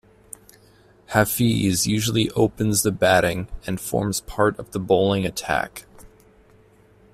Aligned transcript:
Hafeez 1.09 1.85
usually 1.85 2.31
opens 2.31 2.81
the 2.81 2.91
batting 2.91 3.47
and 3.67 3.79
forms 3.79 4.21
part 4.21 4.57
of 4.57 4.71
the 4.71 4.79
bowling 4.79 5.27
attack. 5.27 5.85